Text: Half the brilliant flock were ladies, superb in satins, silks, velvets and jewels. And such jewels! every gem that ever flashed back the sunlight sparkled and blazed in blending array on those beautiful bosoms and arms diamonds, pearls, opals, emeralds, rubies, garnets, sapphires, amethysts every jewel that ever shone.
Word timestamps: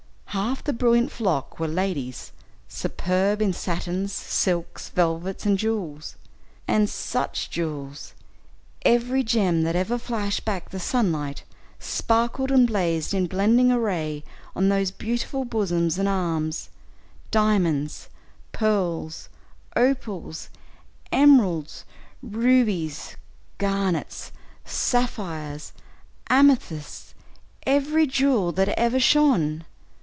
Half 0.31 0.63
the 0.63 0.71
brilliant 0.71 1.11
flock 1.11 1.59
were 1.59 1.67
ladies, 1.67 2.31
superb 2.69 3.41
in 3.41 3.51
satins, 3.51 4.13
silks, 4.13 4.87
velvets 4.87 5.45
and 5.45 5.57
jewels. 5.57 6.15
And 6.69 6.89
such 6.89 7.49
jewels! 7.49 8.13
every 8.83 9.23
gem 9.23 9.63
that 9.63 9.75
ever 9.75 9.97
flashed 9.97 10.45
back 10.45 10.69
the 10.69 10.79
sunlight 10.79 11.43
sparkled 11.79 12.49
and 12.49 12.65
blazed 12.65 13.13
in 13.13 13.27
blending 13.27 13.73
array 13.73 14.23
on 14.55 14.69
those 14.69 14.89
beautiful 14.89 15.43
bosoms 15.43 15.97
and 15.99 16.07
arms 16.07 16.69
diamonds, 17.29 18.07
pearls, 18.53 19.27
opals, 19.75 20.47
emeralds, 21.11 21.83
rubies, 22.23 23.17
garnets, 23.57 24.31
sapphires, 24.63 25.73
amethysts 26.29 27.13
every 27.67 28.07
jewel 28.07 28.53
that 28.53 28.69
ever 28.69 28.99
shone. 28.99 29.65